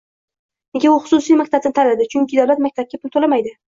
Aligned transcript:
Nega 0.77 0.93
u 0.93 0.95
xususiy 1.03 1.37
maktabni 1.41 1.73
tanladi? 1.81 2.07
Chunki 2.15 2.41
davlat 2.41 2.65
maktabga 2.67 3.01
pul 3.05 3.15
to'lamaydi 3.19 3.55